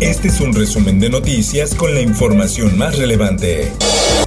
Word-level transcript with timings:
Este 0.00 0.28
es 0.28 0.40
un 0.40 0.54
resumen 0.54 1.00
de 1.00 1.10
noticias 1.10 1.74
con 1.74 1.92
la 1.92 2.00
información 2.00 2.78
más 2.78 2.96
relevante. 2.96 3.72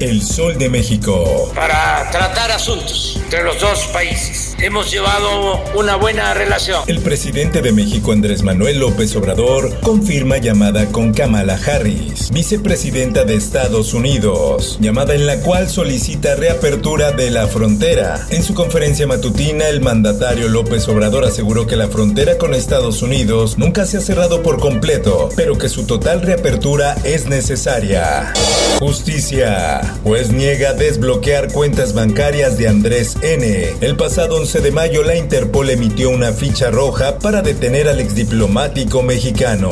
El 0.01 0.21
Sol 0.21 0.57
de 0.57 0.67
México. 0.67 1.49
para 1.55 2.09
tratar 2.11 2.51
asuntos 2.51 3.17
entre 3.23 3.41
los 3.43 3.57
dos 3.61 3.87
países. 3.93 4.50
Hemos 4.63 4.91
llevado 4.91 5.59
una 5.73 5.95
buena 5.95 6.35
relación. 6.35 6.83
El 6.85 6.99
presidente 6.99 7.63
de 7.63 7.71
México, 7.71 8.11
Andrés 8.11 8.43
Manuel 8.43 8.77
López 8.77 9.15
Obrador, 9.15 9.79
confirma 9.79 10.37
llamada 10.37 10.85
con 10.91 11.13
Kamala 11.13 11.55
Harris, 11.65 12.29
vicepresidenta 12.31 13.23
de 13.23 13.33
Estados 13.33 13.95
Unidos, 13.95 14.77
llamada 14.79 15.15
en 15.15 15.25
la 15.25 15.39
cual 15.39 15.67
solicita 15.67 16.35
reapertura 16.35 17.11
de 17.11 17.31
la 17.31 17.47
frontera. 17.47 18.27
En 18.29 18.43
su 18.43 18.53
conferencia 18.53 19.07
matutina, 19.07 19.67
el 19.67 19.81
mandatario 19.81 20.47
López 20.47 20.87
Obrador 20.89 21.25
aseguró 21.25 21.65
que 21.65 21.75
la 21.75 21.87
frontera 21.87 22.37
con 22.37 22.53
Estados 22.53 23.01
Unidos 23.01 23.57
nunca 23.57 23.87
se 23.87 23.97
ha 23.97 24.01
cerrado 24.01 24.43
por 24.43 24.59
completo, 24.59 25.29
pero 25.35 25.57
que 25.57 25.69
su 25.69 25.87
total 25.87 26.21
reapertura 26.21 26.95
es 27.03 27.25
necesaria. 27.25 28.31
Justicia. 28.77 29.81
Juez 30.03 30.31
niega 30.31 30.73
desbloquear 30.73 31.51
cuentas 31.51 31.93
bancarias 31.93 32.59
de 32.59 32.67
Andrés 32.67 33.17
N. 33.23 33.75
El 33.81 33.95
pasado 33.95 34.35
11 34.35 34.50
de 34.59 34.71
mayo 34.71 35.01
la 35.03 35.15
Interpol 35.15 35.69
emitió 35.69 36.09
una 36.09 36.33
ficha 36.33 36.69
roja 36.71 37.19
para 37.19 37.41
detener 37.41 37.87
al 37.87 38.01
exdiplomático 38.01 39.01
mexicano. 39.01 39.71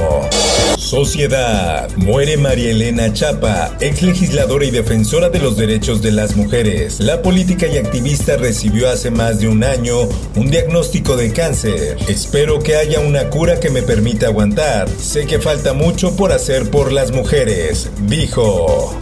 Sociedad. 0.78 1.90
Muere 1.98 2.38
María 2.38 2.72
Elena 2.72 3.12
Chapa, 3.12 3.76
ex 3.82 4.02
legisladora 4.02 4.64
y 4.64 4.72
defensora 4.72 5.30
de 5.30 5.40
los 5.40 5.58
derechos 5.58 6.02
de 6.02 6.14
las 6.14 6.38
mujeres. 6.38 7.02
La 7.02 7.22
política 7.22 7.68
y 7.68 7.78
activista 7.78 8.38
recibió 8.38 8.90
hace 8.90 9.12
más 9.12 9.42
de 9.42 9.50
un 9.50 9.66
año 9.66 10.08
un 10.36 10.50
diagnóstico 10.50 11.18
de 11.18 11.34
cáncer. 11.34 11.98
Espero 12.08 12.60
que 12.60 12.78
haya 12.78 13.02
una 13.02 13.30
cura 13.30 13.60
que 13.60 13.70
me 13.70 13.82
permita 13.82 14.28
aguantar. 14.28 14.88
Sé 14.98 15.26
que 15.26 15.40
falta 15.40 15.74
mucho 15.74 16.16
por 16.16 16.32
hacer 16.32 16.72
por 16.72 16.94
las 16.94 17.12
mujeres, 17.12 17.90
dijo. 18.08 18.98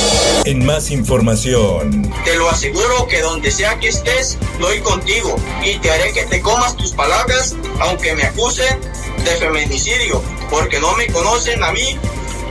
En 0.47 0.65
más 0.65 0.91
información. 0.91 2.09
Te 2.23 2.37
lo 2.37 2.49
aseguro 2.49 3.05
que 3.09 3.19
donde 3.19 3.51
sea 3.51 3.77
que 3.81 3.89
estés, 3.89 4.37
doy 4.61 4.79
contigo 4.79 5.35
y 5.61 5.77
te 5.79 5.91
haré 5.91 6.13
que 6.13 6.25
te 6.25 6.39
comas 6.39 6.77
tus 6.77 6.93
palabras, 6.93 7.53
aunque 7.81 8.15
me 8.15 8.23
acusen 8.23 8.79
de 9.25 9.31
feminicidio, 9.31 10.23
porque 10.49 10.79
no 10.79 10.95
me 10.95 11.07
conocen 11.07 11.61
a 11.61 11.73
mí, 11.73 11.97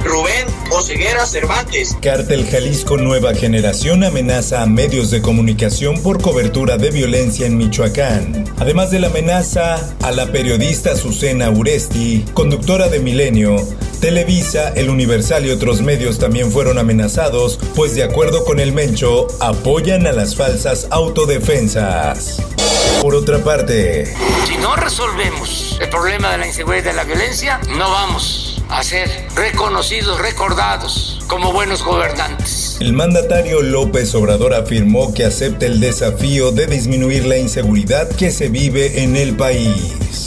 Rubén 0.04 0.44
Oseguera 0.72 1.24
Cervantes. 1.24 1.96
Cártel 2.02 2.46
Jalisco 2.46 2.98
Nueva 2.98 3.34
Generación 3.34 4.04
amenaza 4.04 4.60
a 4.60 4.66
medios 4.66 5.10
de 5.10 5.22
comunicación 5.22 6.02
por 6.02 6.20
cobertura 6.20 6.76
de 6.76 6.90
violencia 6.90 7.46
en 7.46 7.56
Michoacán. 7.56 8.44
Además 8.58 8.90
de 8.90 9.00
la 9.00 9.06
amenaza 9.06 9.76
a 10.02 10.12
la 10.12 10.30
periodista 10.32 10.96
Susana 10.96 11.48
Uresti, 11.48 12.26
conductora 12.34 12.88
de 12.88 13.00
Milenio, 13.00 13.56
Televisa, 14.06 14.68
El 14.76 14.88
Universal 14.88 15.46
y 15.46 15.50
otros 15.50 15.82
medios 15.82 16.20
también 16.20 16.52
fueron 16.52 16.78
amenazados, 16.78 17.58
pues 17.74 17.96
de 17.96 18.04
acuerdo 18.04 18.44
con 18.44 18.60
el 18.60 18.72
Mencho, 18.72 19.26
apoyan 19.40 20.06
a 20.06 20.12
las 20.12 20.36
falsas 20.36 20.86
autodefensas. 20.92 22.40
Por 23.02 23.16
otra 23.16 23.38
parte, 23.38 24.14
Si 24.46 24.56
no 24.58 24.76
resolvemos 24.76 25.76
el 25.80 25.88
problema 25.88 26.30
de 26.30 26.38
la 26.38 26.46
inseguridad 26.46 26.84
y 26.84 26.86
de 26.86 26.92
la 26.92 27.02
violencia, 27.02 27.60
no 27.76 27.90
vamos 27.90 28.62
a 28.68 28.84
ser 28.84 29.10
reconocidos, 29.34 30.20
recordados 30.20 31.18
como 31.26 31.52
buenos 31.52 31.82
gobernantes. 31.82 32.65
El 32.78 32.92
mandatario 32.92 33.62
López 33.62 34.14
Obrador 34.14 34.52
afirmó 34.52 35.14
que 35.14 35.24
acepta 35.24 35.64
el 35.64 35.80
desafío 35.80 36.52
de 36.52 36.66
disminuir 36.66 37.24
la 37.24 37.38
inseguridad 37.38 38.06
que 38.08 38.30
se 38.30 38.50
vive 38.50 39.02
en 39.02 39.16
el 39.16 39.34
país. 39.34 40.26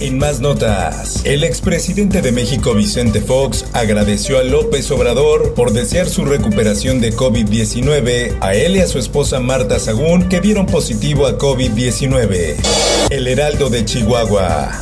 En 0.00 0.16
más 0.16 0.40
notas, 0.40 1.20
el 1.24 1.44
expresidente 1.44 2.22
de 2.22 2.32
México 2.32 2.72
Vicente 2.72 3.20
Fox 3.20 3.66
agradeció 3.74 4.38
a 4.38 4.44
López 4.44 4.90
Obrador 4.90 5.52
por 5.52 5.74
desear 5.74 6.08
su 6.08 6.24
recuperación 6.24 7.02
de 7.02 7.14
COVID-19 7.14 8.38
a 8.40 8.54
él 8.54 8.76
y 8.76 8.80
a 8.80 8.86
su 8.86 8.98
esposa 8.98 9.40
Marta 9.40 9.78
Sagún 9.78 10.26
que 10.30 10.40
dieron 10.40 10.64
positivo 10.64 11.26
a 11.26 11.36
COVID-19. 11.36 12.54
El 13.10 13.26
Heraldo 13.26 13.68
de 13.68 13.84
Chihuahua. 13.84 14.78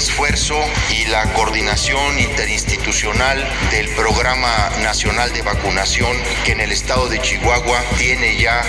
Esfuerzo 0.00 0.54
y 0.90 1.06
la 1.10 1.30
coordinación 1.34 2.18
interinstitucional 2.18 3.46
del 3.70 3.86
Programa 3.90 4.70
Nacional 4.82 5.30
de 5.34 5.42
Vacunación 5.42 6.16
que 6.42 6.52
en 6.52 6.60
el 6.62 6.72
estado 6.72 7.06
de 7.10 7.20
Chihuahua 7.20 7.84
tiene 7.98 8.40
ya 8.40 8.62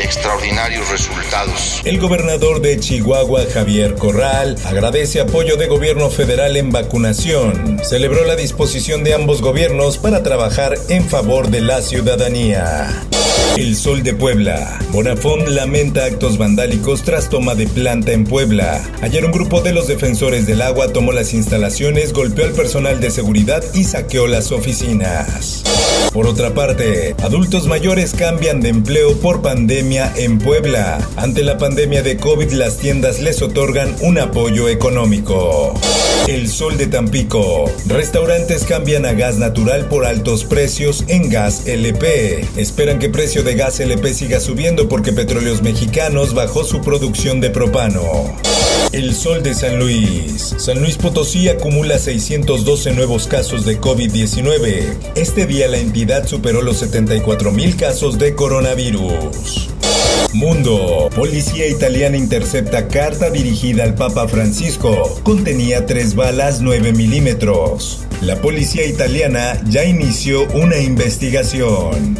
extraordinarios 0.00 0.88
resultados. 0.88 1.82
El 1.84 1.98
gobernador 1.98 2.60
de 2.60 2.78
Chihuahua, 2.78 3.46
Javier 3.52 3.96
Corral, 3.96 4.56
agradece 4.64 5.20
apoyo 5.20 5.56
de 5.56 5.66
gobierno 5.66 6.08
federal 6.08 6.56
en 6.56 6.70
vacunación. 6.70 7.80
Celebró 7.82 8.24
la 8.24 8.36
disposición 8.36 9.02
de 9.02 9.14
ambos 9.14 9.42
gobiernos 9.42 9.98
para 9.98 10.22
trabajar 10.22 10.74
en 10.88 11.08
favor 11.08 11.48
de 11.50 11.62
la 11.62 11.82
ciudadanía. 11.82 12.88
El 13.56 13.74
Sol 13.74 14.02
de 14.02 14.14
Puebla. 14.14 14.78
Bonafón 14.90 15.54
lamenta 15.54 16.04
actos 16.04 16.38
vandálicos 16.38 17.02
tras 17.02 17.28
toma 17.28 17.54
de 17.54 17.66
planta 17.66 18.12
en 18.12 18.24
Puebla. 18.24 18.80
Ayer 19.02 19.24
un 19.24 19.32
grupo 19.32 19.60
de 19.60 19.72
los 19.72 19.88
defensores 19.88 20.46
del 20.60 20.68
agua 20.68 20.92
tomó 20.92 21.12
las 21.12 21.32
instalaciones, 21.32 22.12
golpeó 22.12 22.44
al 22.44 22.52
personal 22.52 23.00
de 23.00 23.10
seguridad 23.10 23.64
y 23.72 23.84
saqueó 23.84 24.26
las 24.26 24.52
oficinas. 24.52 25.62
Por 26.12 26.26
otra 26.26 26.52
parte, 26.52 27.14
adultos 27.22 27.66
mayores 27.66 28.12
cambian 28.12 28.60
de 28.60 28.68
empleo 28.68 29.16
por 29.20 29.40
pandemia 29.40 30.12
en 30.16 30.38
Puebla. 30.38 30.98
Ante 31.16 31.44
la 31.44 31.56
pandemia 31.56 32.02
de 32.02 32.18
COVID, 32.18 32.50
las 32.52 32.76
tiendas 32.76 33.20
les 33.20 33.40
otorgan 33.40 33.94
un 34.00 34.18
apoyo 34.18 34.68
económico. 34.68 35.72
El 36.28 36.48
Sol 36.48 36.76
de 36.76 36.88
Tampico. 36.88 37.64
Restaurantes 37.86 38.64
cambian 38.64 39.06
a 39.06 39.14
gas 39.14 39.38
natural 39.38 39.86
por 39.88 40.04
altos 40.04 40.44
precios 40.44 41.04
en 41.08 41.30
gas 41.30 41.66
LP. 41.66 42.44
Esperan 42.56 42.98
que 42.98 43.08
precio 43.08 43.42
de 43.42 43.54
gas 43.54 43.80
LP 43.80 44.12
siga 44.12 44.40
subiendo 44.40 44.90
porque 44.90 45.12
Petróleos 45.12 45.62
Mexicanos 45.62 46.34
bajó 46.34 46.64
su 46.64 46.82
producción 46.82 47.40
de 47.40 47.48
propano. 47.48 48.36
El 48.92 49.14
Sol 49.14 49.44
de 49.44 49.54
San 49.54 49.78
Luis. 49.78 50.56
San 50.58 50.80
Luis 50.80 50.96
Potosí 50.96 51.48
acumula 51.48 51.96
612 51.96 52.92
nuevos 52.92 53.28
casos 53.28 53.64
de 53.64 53.80
COVID-19. 53.80 55.12
Este 55.14 55.46
día 55.46 55.68
la 55.68 55.78
entidad 55.78 56.26
superó 56.26 56.60
los 56.60 56.78
74 56.78 57.52
mil 57.52 57.76
casos 57.76 58.18
de 58.18 58.34
coronavirus. 58.34 59.68
Mundo. 60.32 61.08
Policía 61.14 61.68
italiana 61.68 62.16
intercepta 62.16 62.88
carta 62.88 63.30
dirigida 63.30 63.84
al 63.84 63.94
Papa 63.94 64.26
Francisco. 64.26 65.20
Contenía 65.22 65.86
tres 65.86 66.16
balas 66.16 66.60
9 66.60 66.92
milímetros. 66.92 68.00
La 68.22 68.40
policía 68.40 68.86
italiana 68.86 69.60
ya 69.68 69.84
inició 69.84 70.48
una 70.52 70.78
investigación. 70.78 72.18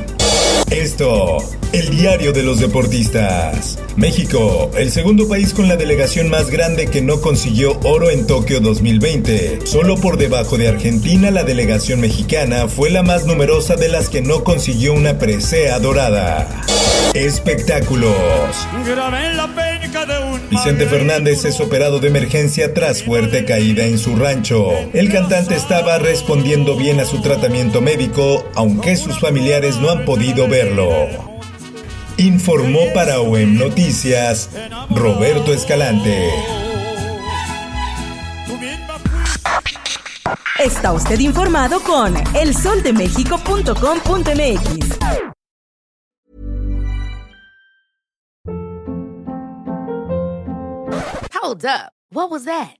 Esto, 0.71 1.39
el 1.73 1.91
diario 1.91 2.33
de 2.33 2.43
los 2.43 2.59
deportistas. 2.59 3.79
México, 3.97 4.71
el 4.77 4.91
segundo 4.91 5.29
país 5.29 5.55
con 5.55 5.69
la 5.69 5.77
delegación 5.77 6.29
más 6.29 6.51
grande 6.51 6.87
que 6.87 7.01
no 7.01 7.21
consiguió 7.21 7.79
oro 7.85 8.11
en 8.11 8.27
Tokio 8.27 8.61
2020. 8.61 9.67
Solo 9.67 9.97
por 9.97 10.17
debajo 10.17 10.59
de 10.59 10.69
Argentina, 10.69 11.31
la 11.31 11.45
delegación 11.45 12.01
mexicana 12.01 12.67
fue 12.69 12.91
la 12.91 13.03
más 13.03 13.25
numerosa 13.27 13.77
de 13.77 13.89
las 13.89 14.09
que 14.09 14.21
no 14.21 14.43
consiguió 14.43 14.95
una 14.95 15.19
presea 15.19 15.79
dorada. 15.79 16.49
Espectáculos. 17.15 18.17
Vicente 20.51 20.87
Fernández 20.87 21.45
es 21.45 21.61
operado 21.61 22.01
de 22.01 22.09
emergencia 22.09 22.75
tras 22.75 23.03
fuerte 23.03 23.45
caída 23.45 23.85
en 23.85 23.99
su 23.99 24.17
rancho. 24.17 24.71
El 24.93 25.11
cantante 25.13 25.55
estaba 25.55 25.99
respondiendo 25.99 26.77
bien 26.77 26.99
a 26.99 27.05
su 27.05 27.21
tratamiento 27.21 27.81
médico, 27.81 28.45
aunque 28.55 28.97
sus 28.97 29.21
familiares 29.21 29.77
no 29.77 29.91
han 29.91 30.05
podido 30.05 30.49
verlo. 30.49 31.30
Informó 32.21 32.81
para 32.93 33.21
OEM 33.21 33.59
Noticias 33.59 34.51
Roberto 34.91 35.55
Escalante. 35.55 36.29
Está 40.59 40.93
usted 40.93 41.19
informado 41.21 41.81
con 41.81 42.15
elsoldemexico.com.mx. 42.35 44.99
Hold 51.33 51.65
up. 51.65 51.91
What 52.13 52.31
was 52.31 52.45
that? 52.45 52.80